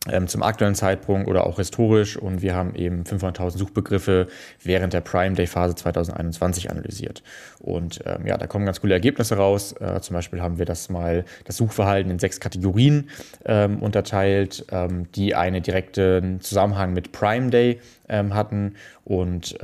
[0.09, 2.17] ähm, zum aktuellen Zeitpunkt oder auch historisch.
[2.17, 4.29] Und wir haben eben 500.000 Suchbegriffe
[4.63, 7.23] während der Prime Day Phase 2021 analysiert.
[7.59, 9.75] Und ähm, ja, da kommen ganz coole Ergebnisse raus.
[9.79, 13.11] Äh, zum Beispiel haben wir das mal das Suchverhalten in sechs Kategorien
[13.45, 19.57] ähm, unterteilt, ähm, die einen direkten Zusammenhang mit Prime Day hatten und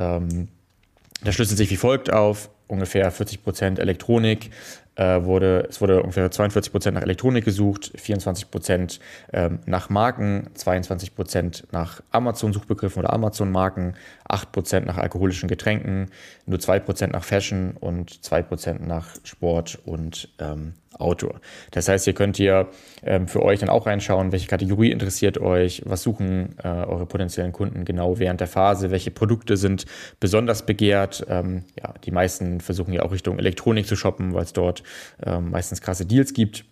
[1.26, 2.50] der schlüsselt sich wie folgt auf.
[2.68, 4.50] Ungefähr 40% Elektronik,
[4.96, 8.98] äh, wurde, es wurde ungefähr 42% nach Elektronik gesucht, 24%
[9.32, 13.94] ähm, nach Marken, 22% nach Amazon-Suchbegriffen oder Amazon-Marken,
[14.28, 16.10] 8% nach alkoholischen Getränken,
[16.46, 21.40] nur 2% nach Fashion und 2% nach Sport und ähm, Outdoor.
[21.70, 22.68] Das heißt, ihr könnt hier
[23.02, 27.52] ähm, für euch dann auch reinschauen, welche Kategorie interessiert euch, was suchen äh, eure potenziellen
[27.52, 29.86] Kunden genau während der Phase, welche Produkte sind
[30.20, 31.26] besonders begehrt.
[31.28, 34.82] Ähm, ja, die meisten versuchen ja auch Richtung Elektronik zu shoppen, weil es dort
[35.24, 36.64] ähm, meistens krasse Deals gibt.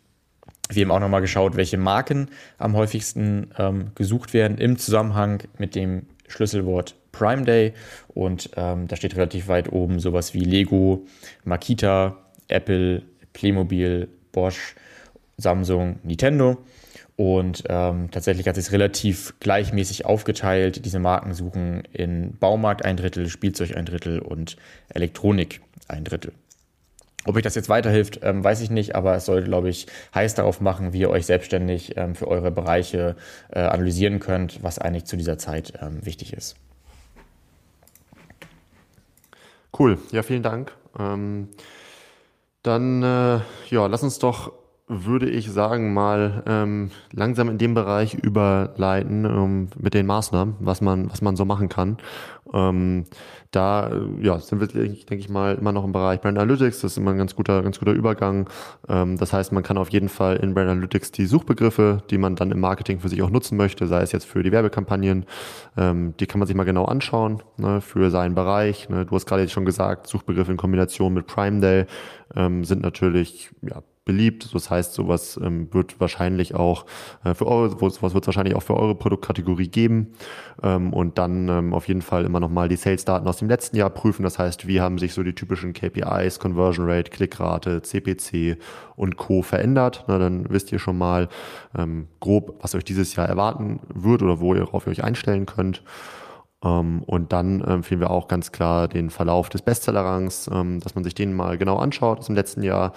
[0.70, 5.74] Wir haben auch nochmal geschaut, welche Marken am häufigsten ähm, gesucht werden im Zusammenhang mit
[5.74, 7.74] dem Schlüsselwort Prime Day.
[8.08, 11.06] Und ähm, da steht relativ weit oben sowas wie Lego,
[11.44, 12.16] Makita,
[12.48, 13.02] Apple,
[13.34, 14.74] Playmobil, Bosch,
[15.38, 16.58] Samsung, Nintendo.
[17.16, 20.84] Und ähm, tatsächlich hat sich relativ gleichmäßig aufgeteilt.
[20.84, 24.56] Diese Marken suchen in Baumarkt ein Drittel, Spielzeug ein Drittel und
[24.88, 26.32] Elektronik ein Drittel.
[27.26, 30.34] Ob euch das jetzt weiterhilft, ähm, weiß ich nicht, aber es sollte, glaube ich, heiß
[30.34, 33.16] darauf machen, wie ihr euch selbstständig ähm, für eure Bereiche
[33.50, 36.56] äh, analysieren könnt, was eigentlich zu dieser Zeit ähm, wichtig ist.
[39.78, 40.72] Cool, ja, vielen Dank.
[42.64, 44.50] Dann, äh, ja, lass uns doch,
[44.86, 50.82] würde ich sagen, mal ähm, langsam in dem Bereich überleiten ähm, mit den Maßnahmen, was
[50.82, 51.96] man, was man so machen kann.
[52.52, 53.04] Ähm,
[53.50, 56.82] da ja, sind wir, denke ich mal, immer noch im Bereich Brand Analytics.
[56.82, 58.50] Das ist immer ein ganz guter, ganz guter Übergang.
[58.86, 62.36] Ähm, das heißt, man kann auf jeden Fall in Brand Analytics die Suchbegriffe, die man
[62.36, 65.24] dann im Marketing für sich auch nutzen möchte, sei es jetzt für die Werbekampagnen,
[65.78, 68.90] ähm, die kann man sich mal genau anschauen ne, für seinen Bereich.
[68.90, 69.06] Ne.
[69.06, 71.86] Du hast gerade jetzt schon gesagt, Suchbegriffe in Kombination mit Prime Day
[72.36, 74.54] ähm, sind natürlich ja, beliebt.
[74.54, 76.84] Das heißt, sowas ähm, wird wahrscheinlich auch
[77.24, 80.12] äh, für eure, sowas wird wahrscheinlich auch für eure Produktkategorie geben.
[80.62, 83.90] Ähm, und dann ähm, auf jeden Fall immer nochmal die Sales-Daten aus dem letzten Jahr
[83.90, 84.22] prüfen.
[84.22, 88.58] Das heißt, wie haben sich so die typischen KPIs, Conversion Rate, Klickrate, CPC
[88.96, 89.42] und Co.
[89.42, 90.04] verändert.
[90.06, 91.28] Na, dann wisst ihr schon mal
[91.76, 95.82] ähm, grob, was euch dieses Jahr erwarten wird oder wo ihr, euch einstellen könnt.
[96.60, 101.04] Um, und dann empfehlen wir auch ganz klar den Verlauf des Bestsellerrangs, ähm, dass man
[101.04, 102.94] sich den mal genau anschaut aus dem letzten Jahr.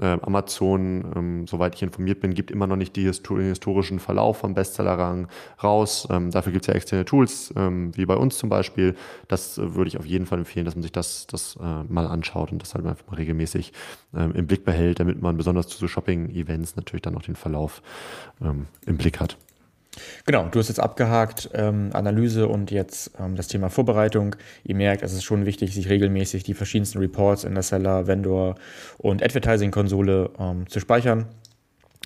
[0.00, 4.38] Äh, Amazon, ähm, soweit ich informiert bin, gibt immer noch nicht die Histor historischen Verlauf
[4.38, 5.28] vom Bestsellerrang
[5.62, 6.08] raus.
[6.10, 8.94] Ähm, dafür gibt es ja externe Tools, ähm, wie bei uns zum Beispiel.
[9.28, 12.06] Das äh, würde ich auf jeden Fall empfehlen, dass man sich das, das äh, mal
[12.06, 13.72] anschaut und das halt einfach mal regelmäßig
[14.14, 17.82] ähm, im Blick behält, damit man besonders zu so Shopping-Events natürlich dann auch den Verlauf
[18.40, 19.36] ähm, im Blick hat.
[20.24, 24.36] Genau, du hast jetzt abgehakt ähm, Analyse und jetzt ähm, das Thema Vorbereitung.
[24.64, 28.54] Ihr merkt, es ist schon wichtig, sich regelmäßig die verschiedensten Reports in der Seller, Vendor
[28.98, 31.26] und Advertising-Konsole ähm, zu speichern.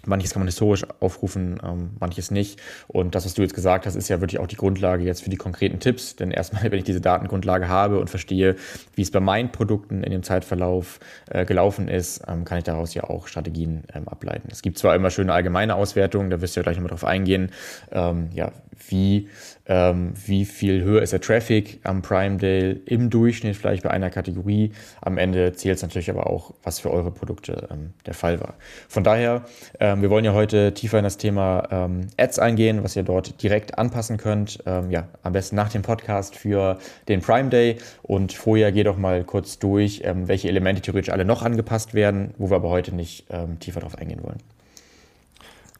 [0.06, 2.60] Manches kann man historisch aufrufen, ähm, manches nicht.
[2.88, 5.30] Und das, was du jetzt gesagt hast, ist ja wirklich auch die Grundlage jetzt für
[5.30, 6.16] die konkreten Tipps.
[6.16, 8.56] Denn erstmal, wenn ich diese Datengrundlage habe und verstehe,
[8.94, 12.94] wie es bei meinen Produkten in dem Zeitverlauf äh, gelaufen ist, ähm, kann ich daraus
[12.94, 14.48] ja auch Strategien ähm, ableiten.
[14.50, 17.50] Es gibt zwar immer schöne allgemeine Auswertungen, da wirst du ja gleich nochmal drauf eingehen,
[17.92, 18.52] ähm, ja,
[18.88, 19.28] wie
[19.66, 24.10] ähm, wie viel höher ist der Traffic am Prime Day im Durchschnitt vielleicht bei einer
[24.10, 24.72] Kategorie.
[25.00, 28.54] Am Ende zählt es natürlich aber auch, was für eure Produkte ähm, der Fall war.
[28.88, 29.44] Von daher,
[29.80, 33.42] ähm, wir wollen ja heute tiefer in das Thema ähm, Ads eingehen, was ihr dort
[33.42, 34.58] direkt anpassen könnt.
[34.66, 37.78] Ähm, ja, am besten nach dem Podcast für den Prime Day.
[38.02, 42.34] Und vorher geh doch mal kurz durch, ähm, welche Elemente theoretisch alle noch angepasst werden,
[42.38, 43.26] wo wir aber heute nicht
[43.60, 44.38] tiefer darauf eingehen wollen.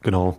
[0.05, 0.37] Genau.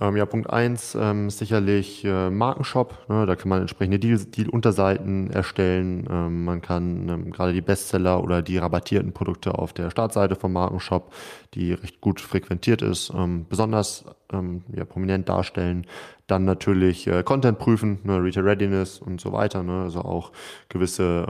[0.00, 3.08] Ähm, ja, Punkt 1 ähm, sicherlich äh, Markenshop.
[3.08, 3.26] Ne?
[3.26, 6.06] Da kann man entsprechende Deal-Unterseiten Deal erstellen.
[6.08, 10.52] Ähm, man kann ähm, gerade die Bestseller oder die rabattierten Produkte auf der Startseite vom
[10.52, 11.12] Markenshop,
[11.54, 15.84] die recht gut frequentiert ist, ähm, besonders ähm, ja, prominent darstellen.
[16.28, 18.22] Dann natürlich äh, Content prüfen, ne?
[18.22, 19.64] Retail Readiness und so weiter.
[19.64, 19.82] Ne?
[19.82, 20.30] Also auch
[20.68, 21.26] gewisse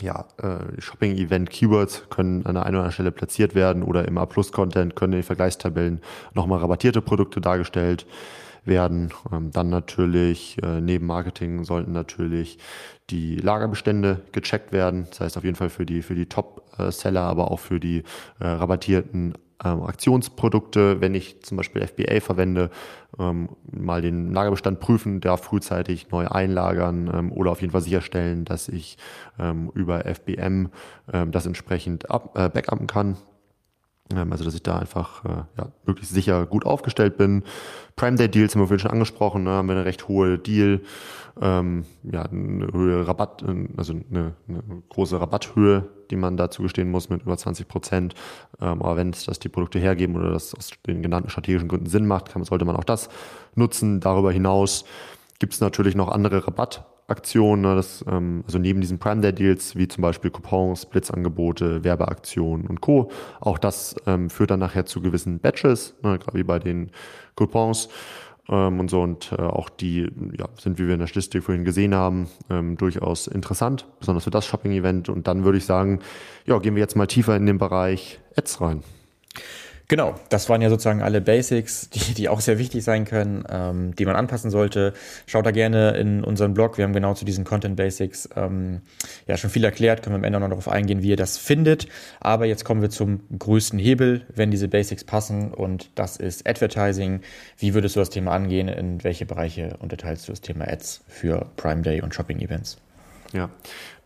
[0.00, 4.96] ja, äh, Shopping-Event-Keywords können an der einen oder anderen Stelle platziert werden oder im A-Plus-Content
[4.96, 6.00] können in den Vergleichstabellen
[6.34, 8.06] nochmal rabattierte Produkte dargestellt
[8.64, 9.12] werden.
[9.32, 12.58] Ähm, dann natürlich äh, neben Marketing sollten natürlich
[13.10, 15.06] die Lagerbestände gecheckt werden.
[15.10, 18.04] Das heißt auf jeden Fall für die, für die Top-Seller, aber auch für die
[18.38, 22.70] äh, rabattierten ähm, Aktionsprodukte, wenn ich zum Beispiel FBA verwende,
[23.18, 28.44] ähm, mal den Lagerbestand prüfen, da frühzeitig neu einlagern ähm, oder auf jeden Fall sicherstellen,
[28.44, 28.96] dass ich
[29.38, 30.70] ähm, über FBM
[31.12, 33.16] ähm, das entsprechend ab, äh, backuppen kann.
[34.14, 37.44] Ähm, also dass ich da einfach äh, ja, möglichst sicher gut aufgestellt bin.
[37.96, 40.80] Prime Day Deals haben wir vorhin schon angesprochen, ne, haben wir eine recht hohe Deal,
[41.40, 46.90] ähm, ja, eine Höhe Rabatt, äh, also eine, eine große Rabatthöhe, die man dazu gestehen
[46.90, 48.14] muss mit über 20 Prozent.
[48.60, 51.86] Ähm, aber wenn es das die Produkte hergeben oder das aus den genannten strategischen Gründen
[51.86, 53.08] Sinn macht, kann, sollte man auch das
[53.54, 54.00] nutzen.
[54.00, 54.84] Darüber hinaus
[55.38, 59.32] gibt es natürlich noch andere Rabatt Aktionen, ne, das, ähm, also neben diesen Prime Day
[59.32, 63.10] Deals, wie zum Beispiel Coupons, Blitzangebote, Werbeaktionen und Co.
[63.40, 66.90] Auch das ähm, führt dann nachher zu gewissen Batches, ne, gerade wie bei den
[67.34, 67.88] Coupons
[68.48, 69.02] ähm, und so.
[69.02, 72.76] Und äh, auch die ja, sind, wie wir in der Statistik vorhin gesehen haben, ähm,
[72.76, 75.08] durchaus interessant, besonders für das Shopping-Event.
[75.08, 76.00] Und dann würde ich sagen,
[76.46, 78.82] ja, gehen wir jetzt mal tiefer in den Bereich Ads rein.
[79.90, 83.92] Genau, das waren ja sozusagen alle Basics, die, die auch sehr wichtig sein können, ähm,
[83.96, 84.94] die man anpassen sollte.
[85.26, 88.82] Schaut da gerne in unseren Blog, wir haben genau zu diesen Content Basics ähm,
[89.26, 91.88] ja schon viel erklärt, können wir am Ende noch darauf eingehen, wie ihr das findet.
[92.20, 97.22] Aber jetzt kommen wir zum größten Hebel, wenn diese Basics passen und das ist Advertising.
[97.58, 98.68] Wie würdest du das Thema angehen?
[98.68, 102.78] In welche Bereiche unterteilst du das Thema Ads für Prime Day und Shopping Events?
[103.32, 103.50] Ja,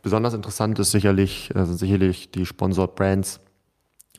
[0.03, 3.41] besonders interessant ist sicherlich, also sicherlich die Sponsored Brands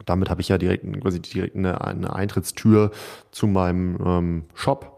[0.05, 2.91] damit habe ich ja direkt, quasi direkt eine, eine Eintrittstür
[3.31, 4.91] zu meinem ähm, Shop.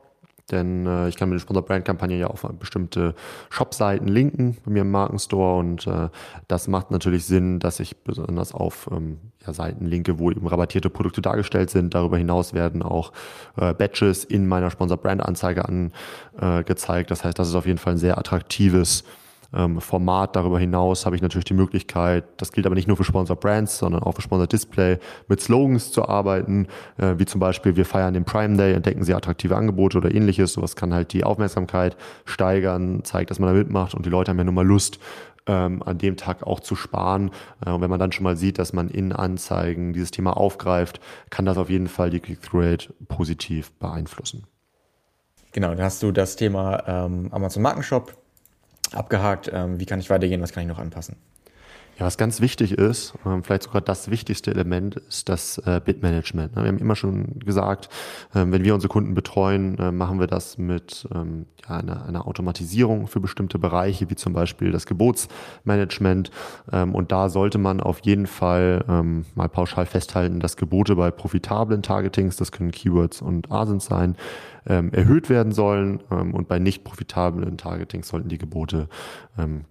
[0.49, 3.15] Denn äh, ich kann mit der Sponsor-Brand-Kampagne ja auf bestimmte
[3.49, 6.07] Shop-Seiten linken bei mir im Markenstore und äh,
[6.47, 10.89] das macht natürlich Sinn, dass ich besonders auf ähm, ja, Seiten linke, wo eben rabattierte
[10.89, 11.93] Produkte dargestellt sind.
[11.93, 13.11] Darüber hinaus werden auch
[13.57, 17.11] äh, Badges in meiner Sponsor-Brand-Anzeige angezeigt.
[17.11, 19.03] das heißt, das ist auf jeden Fall ein sehr attraktives
[19.53, 20.35] ähm, Format.
[20.35, 23.77] Darüber hinaus habe ich natürlich die Möglichkeit, das gilt aber nicht nur für Sponsor Brands,
[23.77, 28.13] sondern auch für Sponsor Display, mit Slogans zu arbeiten, äh, wie zum Beispiel wir feiern
[28.13, 30.53] den Prime Day, entdecken Sie attraktive Angebote oder ähnliches.
[30.53, 34.37] Sowas kann halt die Aufmerksamkeit steigern, zeigt, dass man da mitmacht und die Leute haben
[34.37, 34.99] ja nun mal Lust,
[35.47, 37.31] ähm, an dem Tag auch zu sparen.
[37.65, 40.99] Äh, und wenn man dann schon mal sieht, dass man in Anzeigen dieses Thema aufgreift,
[41.29, 44.45] kann das auf jeden Fall die Click-Through-Rate positiv beeinflussen.
[45.53, 48.13] Genau, dann hast du das Thema ähm, Amazon Markenshop
[48.93, 51.17] abgehakt, ähm, wie kann ich weitergehen, was kann ich noch anpassen.
[51.99, 56.55] Ja, was ganz wichtig ist, ähm, vielleicht sogar das wichtigste Element, ist das äh, Bitmanagement.
[56.55, 57.89] Wir haben immer schon gesagt,
[58.35, 63.07] ähm, wenn wir unsere Kunden betreuen, äh, machen wir das mit ähm, einer, einer Automatisierung
[63.07, 66.31] für bestimmte Bereiche, wie zum Beispiel das Gebotsmanagement.
[66.71, 68.85] Und da sollte man auf jeden Fall
[69.35, 74.15] mal pauschal festhalten, dass Gebote bei profitablen Targetings, das können Keywords und Asins sein,
[74.63, 78.87] erhöht werden sollen und bei nicht profitablen Targetings sollten die Gebote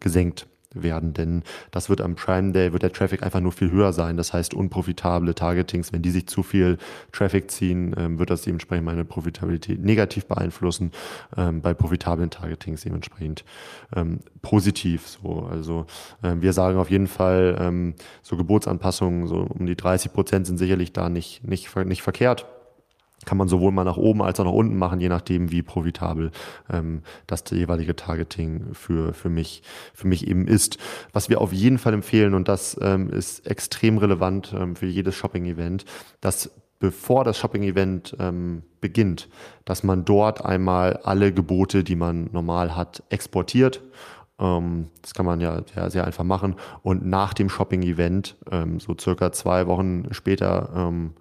[0.00, 0.46] gesenkt
[0.82, 4.16] werden, denn das wird am Prime Day, wird der Traffic einfach nur viel höher sein.
[4.16, 6.78] Das heißt, unprofitable Targetings, wenn die sich zu viel
[7.12, 10.92] Traffic ziehen, ähm, wird das dementsprechend meine Profitabilität negativ beeinflussen.
[11.36, 13.44] Ähm, bei profitablen Targetings dementsprechend
[13.94, 15.06] ähm, positiv.
[15.06, 15.86] So, also
[16.22, 21.08] wir sagen auf jeden Fall, so Gebotsanpassungen, so um die 30 Prozent sind sicherlich da
[21.08, 22.46] nicht, nicht, nicht verkehrt.
[23.26, 26.30] Kann man sowohl mal nach oben als auch nach unten machen, je nachdem, wie profitabel
[26.72, 29.62] ähm, das jeweilige Targeting für, für, mich,
[29.92, 30.78] für mich eben ist.
[31.12, 35.14] Was wir auf jeden Fall empfehlen, und das ähm, ist extrem relevant ähm, für jedes
[35.14, 35.84] Shopping-Event,
[36.22, 39.28] dass bevor das Shopping-Event ähm, beginnt,
[39.64, 43.82] dass man dort einmal alle Gebote, die man normal hat, exportiert.
[44.38, 46.54] Ähm, das kann man ja sehr, einfach machen.
[46.82, 51.14] Und nach dem Shopping-Event, ähm, so circa zwei Wochen später, ähm,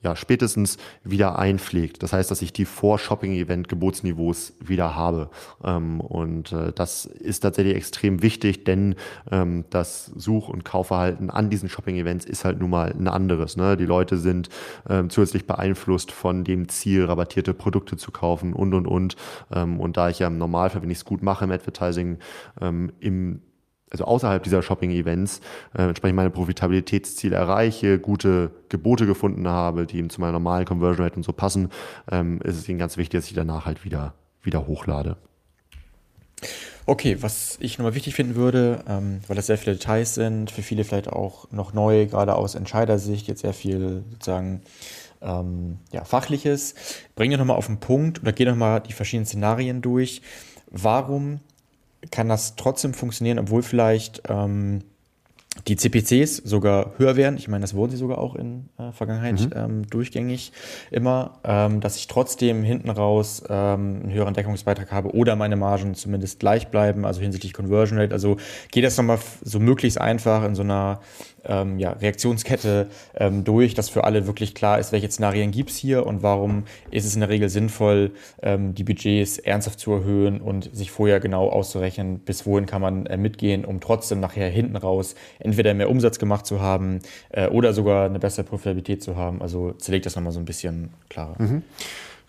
[0.00, 2.04] ja, spätestens wieder einpflegt.
[2.04, 5.28] Das heißt, dass ich die Vor-Shopping-Event-Gebotsniveaus wieder habe.
[5.64, 8.94] Ähm, und äh, das ist tatsächlich extrem wichtig, denn
[9.32, 13.56] ähm, das Such- und Kaufverhalten an diesen Shopping-Events ist halt nun mal ein anderes.
[13.56, 13.76] Ne?
[13.76, 14.50] Die Leute sind
[14.88, 19.16] ähm, zusätzlich beeinflusst von dem Ziel, rabattierte Produkte zu kaufen und, und, und.
[19.52, 22.18] Ähm, und da ich ja im Normalfall, wenn ich es gut mache im Advertising,
[22.60, 23.40] ähm, im
[23.90, 25.40] also außerhalb dieser Shopping-Events
[25.76, 31.04] äh, entsprechend meine Profitabilitätsziele erreiche, gute Gebote gefunden habe, die eben zu meiner normalen Conversion
[31.04, 31.70] Rate und so passen,
[32.10, 35.16] ähm, ist es ihnen ganz wichtig, dass ich danach halt wieder, wieder hochlade.
[36.86, 40.62] Okay, was ich nochmal wichtig finden würde, ähm, weil das sehr viele Details sind, für
[40.62, 44.62] viele vielleicht auch noch neu, gerade aus Entscheidersicht, jetzt sehr viel sozusagen
[45.20, 46.74] ähm, ja, Fachliches.
[47.14, 50.22] Bring dir nochmal auf den Punkt oder geh nochmal die verschiedenen Szenarien durch.
[50.70, 51.40] Warum
[52.10, 54.82] kann das trotzdem funktionieren, obwohl vielleicht ähm,
[55.66, 57.36] die CPCs sogar höher werden.
[57.36, 59.52] Ich meine, das wurden sie sogar auch in äh, Vergangenheit mhm.
[59.54, 60.52] ähm, durchgängig
[60.90, 65.94] immer, ähm, dass ich trotzdem hinten raus ähm, einen höheren Deckungsbeitrag habe oder meine Margen
[65.94, 68.12] zumindest gleich bleiben, also hinsichtlich Conversion Rate.
[68.12, 68.36] Also
[68.70, 71.00] geht das nochmal so möglichst einfach in so einer
[71.44, 75.76] ähm, ja, Reaktionskette ähm, durch, dass für alle wirklich klar ist, welche Szenarien gibt es
[75.76, 80.40] hier und warum ist es in der Regel sinnvoll, ähm, die Budgets ernsthaft zu erhöhen
[80.40, 84.76] und sich vorher genau auszurechnen, bis wohin kann man äh, mitgehen, um trotzdem nachher hinten
[84.76, 89.42] raus entweder mehr Umsatz gemacht zu haben äh, oder sogar eine bessere Profitabilität zu haben.
[89.42, 91.36] Also zerlegt das nochmal so ein bisschen klarer.
[91.38, 91.62] Mhm.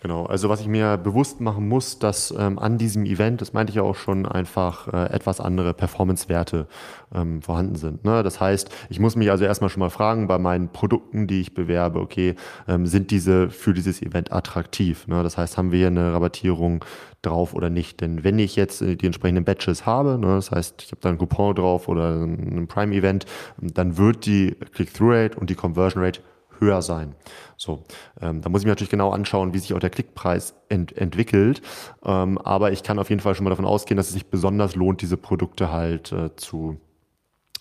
[0.02, 3.70] Genau, also was ich mir bewusst machen muss, dass ähm, an diesem Event, das meinte
[3.70, 6.66] ich ja auch schon, einfach äh, etwas andere Performance-Werte
[7.14, 8.02] ähm, vorhanden sind.
[8.02, 8.22] Ne?
[8.22, 11.52] Das heißt, ich muss mich also erstmal schon mal fragen bei meinen Produkten, die ich
[11.52, 12.34] bewerbe, okay,
[12.66, 15.06] ähm, sind diese für dieses Event attraktiv?
[15.06, 15.22] Ne?
[15.22, 16.82] Das heißt, haben wir hier eine Rabattierung
[17.20, 18.00] drauf oder nicht?
[18.00, 21.10] Denn wenn ich jetzt äh, die entsprechenden Badges habe, ne, das heißt, ich habe da
[21.10, 23.26] einen Coupon drauf oder ein Prime-Event,
[23.60, 26.22] dann wird die Click-Through-Rate und die Conversion Rate
[26.60, 27.14] höher sein.
[27.56, 27.82] So,
[28.20, 31.62] ähm, da muss ich mir natürlich genau anschauen, wie sich auch der Klickpreis ent entwickelt.
[32.04, 34.76] Ähm, aber ich kann auf jeden Fall schon mal davon ausgehen, dass es sich besonders
[34.76, 36.78] lohnt, diese Produkte halt äh, zu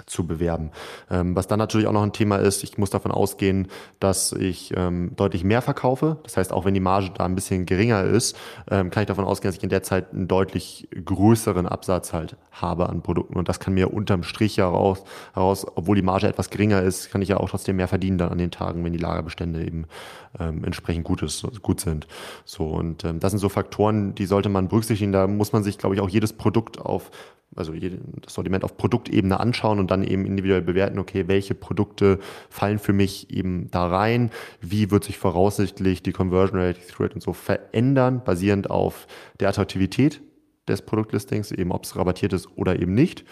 [0.09, 0.71] zu bewerben.
[1.09, 3.67] Ähm, was dann natürlich auch noch ein Thema ist, ich muss davon ausgehen,
[3.99, 6.17] dass ich ähm, deutlich mehr verkaufe.
[6.23, 8.35] Das heißt, auch wenn die Marge da ein bisschen geringer ist,
[8.69, 12.35] ähm, kann ich davon ausgehen, dass ich in der Zeit einen deutlich größeren Absatz halt
[12.51, 13.37] habe an Produkten.
[13.37, 17.21] Und das kann mir unterm Strich heraus, heraus obwohl die Marge etwas geringer ist, kann
[17.21, 19.85] ich ja auch trotzdem mehr verdienen dann an den Tagen, wenn die Lagerbestände eben
[20.39, 22.07] ähm, entsprechend gut, ist, gut sind.
[22.45, 25.11] So, und ähm, das sind so Faktoren, die sollte man berücksichtigen.
[25.11, 27.11] Da muss man sich, glaube ich, auch jedes Produkt auf
[27.59, 32.19] also das Sortiment auf Produktebene anschauen und dann eben individuell bewerten, okay, welche Produkte
[32.49, 37.21] fallen für mich eben da rein, wie wird sich voraussichtlich die Conversion Rate, Thread und
[37.21, 39.07] so verändern, basierend auf
[39.39, 40.21] der Attraktivität
[40.67, 43.25] des Produktlistings, eben ob es rabattiert ist oder eben nicht.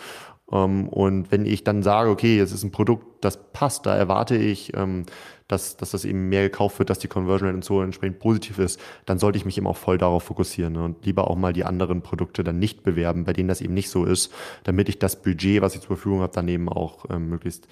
[0.52, 4.36] Ähm, und wenn ich dann sage, okay, es ist ein Produkt, das passt, da erwarte
[4.36, 5.06] ich ähm,
[5.48, 8.60] dass, dass das eben mehr gekauft wird, dass die Conversion Rate und so entsprechend positiv
[8.60, 10.84] ist, dann sollte ich mich eben auch voll darauf fokussieren ne?
[10.84, 13.90] und lieber auch mal die anderen Produkte dann nicht bewerben, bei denen das eben nicht
[13.90, 14.34] so ist,
[14.64, 17.68] damit ich das Budget, was ich zur Verfügung habe, daneben auch ähm, möglichst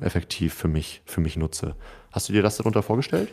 [0.00, 1.74] effektiv für mich, für mich nutze.
[2.12, 3.32] Hast du dir das darunter vorgestellt?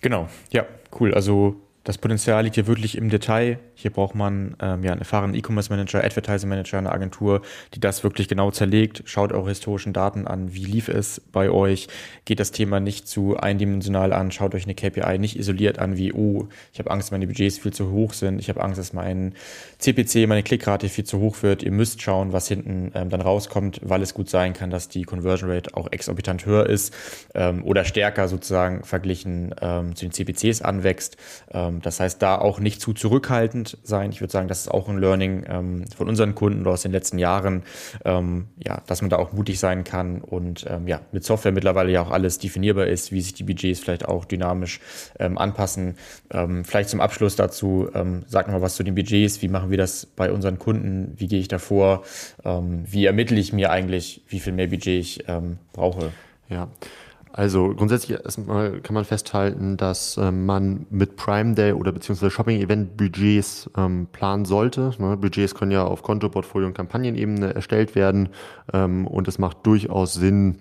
[0.00, 0.64] Genau, ja,
[1.00, 1.14] cool.
[1.14, 3.58] Also das Potenzial liegt hier wirklich im Detail.
[3.74, 7.42] Hier braucht man ähm, ja einen erfahrenen E-Commerce Manager, Advertising Manager, eine Agentur,
[7.74, 9.02] die das wirklich genau zerlegt.
[9.04, 10.54] Schaut eure historischen Daten an.
[10.54, 11.88] Wie lief es bei euch?
[12.24, 14.30] Geht das Thema nicht zu eindimensional an?
[14.30, 17.74] Schaut euch eine KPI nicht isoliert an, wie, oh, ich habe Angst, meine Budgets viel
[17.74, 18.40] zu hoch sind.
[18.40, 19.34] Ich habe Angst, dass mein
[19.76, 21.62] CPC, meine Klickrate viel zu hoch wird.
[21.62, 25.02] Ihr müsst schauen, was hinten ähm, dann rauskommt, weil es gut sein kann, dass die
[25.02, 26.94] Conversion Rate auch exorbitant höher ist
[27.34, 31.18] ähm, oder stärker sozusagen verglichen ähm, zu den CPCs anwächst.
[31.52, 34.10] Ähm, das heißt, da auch nicht zu zurückhaltend sein.
[34.10, 36.92] Ich würde sagen, das ist auch ein Learning ähm, von unseren Kunden oder aus den
[36.92, 37.62] letzten Jahren,
[38.04, 41.92] ähm, ja, dass man da auch mutig sein kann und ähm, ja, mit Software mittlerweile
[41.92, 44.80] ja auch alles definierbar ist, wie sich die Budgets vielleicht auch dynamisch
[45.18, 45.96] ähm, anpassen.
[46.30, 49.78] Ähm, vielleicht zum Abschluss dazu, ähm, sag mal was zu den Budgets, wie machen wir
[49.78, 52.04] das bei unseren Kunden, wie gehe ich davor,
[52.44, 56.12] ähm, wie ermittle ich mir eigentlich, wie viel mehr Budget ich ähm, brauche.
[56.48, 56.68] Ja,
[57.36, 62.60] also grundsätzlich erstmal kann man festhalten, dass ähm, man mit Prime Day oder beziehungsweise Shopping
[62.60, 64.92] Event Budgets ähm, planen sollte.
[64.98, 65.16] Ne?
[65.16, 68.28] Budgets können ja auf Konto, Portfolio und Kampagnenebene erstellt werden
[68.72, 70.58] ähm, und es macht durchaus Sinn,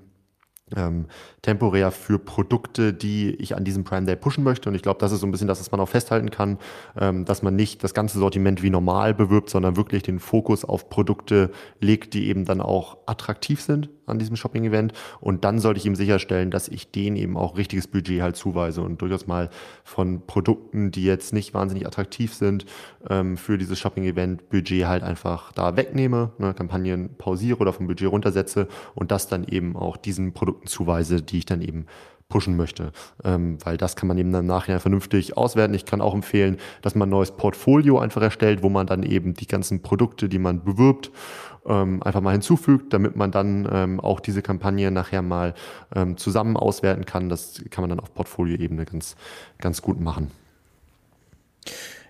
[0.76, 1.06] ähm,
[1.42, 4.70] temporär für Produkte, die ich an diesem Prime Day pushen möchte.
[4.70, 6.58] Und ich glaube, das ist so ein bisschen das, was man auch festhalten kann,
[7.00, 10.90] ähm, dass man nicht das ganze Sortiment wie normal bewirbt, sondern wirklich den Fokus auf
[10.90, 14.94] Produkte legt, die eben dann auch attraktiv sind an diesem Shopping-Event.
[15.22, 18.82] Und dann sollte ich ihm sicherstellen, dass ich denen eben auch richtiges Budget halt zuweise
[18.82, 19.50] und durchaus mal
[19.84, 22.66] von Produkten, die jetzt nicht wahnsinnig attraktiv sind,
[23.10, 28.12] ähm, für dieses Shopping-Event Budget halt einfach da wegnehme, ne, Kampagnen pausiere oder vom Budget
[28.12, 31.86] runtersetze und das dann eben auch diesen Produkten zuweise, die ich dann eben
[32.30, 32.92] pushen möchte,
[33.24, 35.76] ähm, weil das kann man eben dann nachher vernünftig auswerten.
[35.76, 39.36] Ich kann auch empfehlen, dass man ein neues Portfolio einfach erstellt, wo man dann eben
[39.36, 41.12] die ganzen Produkte, die man bewirbt,
[41.68, 45.54] ähm, einfach mal hinzufügt, damit man dann ähm, auch diese Kampagne nachher mal
[45.96, 47.30] ähm, zusammen auswerten kann.
[47.30, 49.16] Das kann man dann auf Portfolioebene ganz,
[49.60, 50.32] ganz gut machen.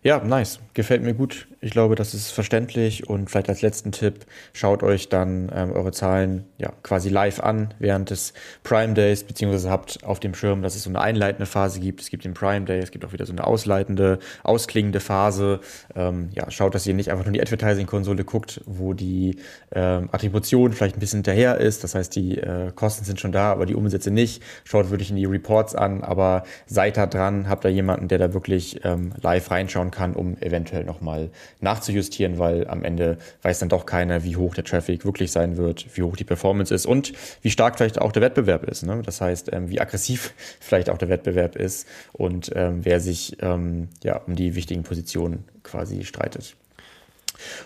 [0.04, 0.60] Ja, nice.
[0.74, 1.48] Gefällt mir gut.
[1.62, 5.94] Ich glaube, das ist verständlich und vielleicht als letzten Tipp, schaut euch dann ähm, eure
[5.94, 10.76] Zahlen ja quasi live an während des Prime Days, beziehungsweise habt auf dem Schirm, dass
[10.76, 12.02] es so eine einleitende Phase gibt.
[12.02, 15.62] Es gibt den Prime Day, es gibt auch wieder so eine ausleitende, ausklingende Phase.
[15.96, 19.38] Ähm, ja, schaut, dass ihr nicht einfach nur die Advertising-Konsole guckt, wo die
[19.72, 21.82] ähm, Attribution vielleicht ein bisschen hinterher ist.
[21.86, 24.44] Das heißt, die äh, Kosten sind schon da, aber die Umsätze nicht.
[24.66, 28.34] Schaut wirklich in die Reports an, aber seid da dran, habt da jemanden, der da
[28.34, 31.30] wirklich ähm, live reinschauen kann, um eventuell nochmal
[31.62, 35.86] nachzujustieren, weil am Ende weiß dann doch keiner, wie hoch der Traffic wirklich sein wird,
[35.96, 38.84] wie hoch die Performance ist und wie stark vielleicht auch der Wettbewerb ist.
[38.84, 39.02] Ne?
[39.06, 43.88] Das heißt, ähm, wie aggressiv vielleicht auch der Wettbewerb ist und ähm, wer sich ähm,
[44.04, 46.56] ja, um die wichtigen Positionen quasi streitet.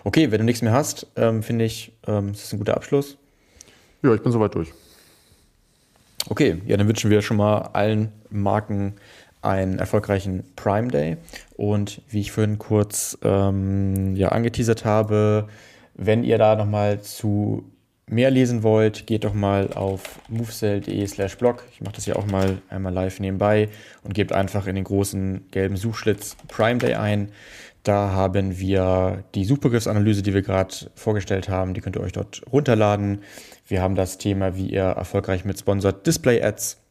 [0.04, 3.18] Okay, wenn du nichts mehr hast, ähm, finde ich, ähm, ist das ein guter Abschluss.
[4.04, 4.72] Ja, ich bin soweit durch.
[6.30, 8.96] Okay, ja, dann wünschen wir schon mal allen Marken
[9.48, 11.18] einen erfolgreichen Prime Day.
[11.56, 15.48] Und wie ich vorhin kurz ähm, ja, angeteasert habe,
[15.96, 17.64] wenn ihr da nochmal zu
[18.10, 21.64] mehr lesen wollt, geht doch mal auf movesell.de slash blog.
[21.72, 23.70] Ich mache das ja auch mal einmal live nebenbei
[24.04, 27.30] und gebt einfach in den großen gelben Suchschlitz Prime Day ein.
[27.84, 32.42] Da haben wir die Suchbegriffsanalyse, die wir gerade vorgestellt haben, die könnt ihr euch dort
[32.52, 33.22] runterladen.
[33.66, 36.82] Wir haben das Thema, wie ihr erfolgreich mit Sponsored Display Ads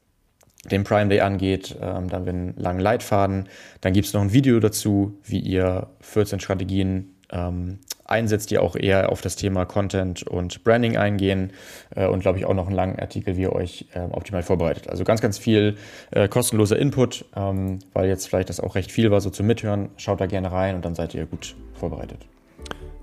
[0.65, 1.77] den Prime Day angeht.
[1.81, 3.49] Ähm, dann einen langen Leitfaden.
[3.81, 8.77] Dann gibt es noch ein Video dazu, wie ihr 14 Strategien ähm, einsetzt, die auch
[8.77, 11.53] eher auf das Thema Content und Branding eingehen
[11.95, 14.89] äh, und glaube ich auch noch einen langen Artikel, wie ihr euch äh, optimal vorbereitet.
[14.89, 15.77] Also ganz, ganz viel
[16.13, 19.91] äh, kostenloser Input, ähm, weil jetzt vielleicht das auch recht viel war, so zum Mithören.
[19.97, 22.27] Schaut da gerne rein und dann seid ihr gut vorbereitet.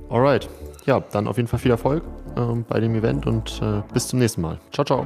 [0.10, 0.48] Alright,
[0.86, 2.04] ja, dann auf jeden Fall viel Erfolg
[2.38, 4.60] ähm, bei dem Event und äh, bis zum nächsten Mal.
[4.72, 5.06] Ciao, ciao.